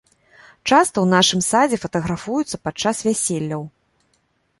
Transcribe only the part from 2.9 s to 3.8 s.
вяселляў.